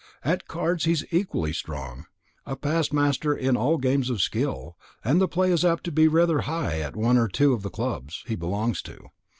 [0.25, 2.05] At cards he is equally strong;
[2.43, 6.07] a past master in all games of skill; and the play is apt to be
[6.07, 9.09] rather high at one or two of the clubs he belongs to.